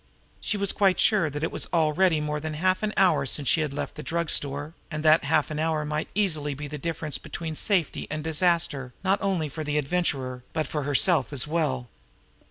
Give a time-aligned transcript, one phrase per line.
[0.39, 3.61] She was quite sure that it was already more than half an hour since she
[3.61, 7.19] had left the drug store; and that half an hour might easily mean the difference
[7.19, 11.87] between safety and disaster, not only for the Adventurer, but for herself as well.